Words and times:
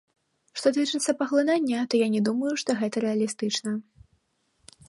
Што 0.59 0.71
тычыцца 0.77 1.15
паглынання, 1.19 1.83
то 1.93 2.01
я 2.01 2.07
не 2.15 2.21
думаю, 2.31 2.51
што 2.65 2.69
гэта 2.83 2.97
рэалістычна. 3.07 3.79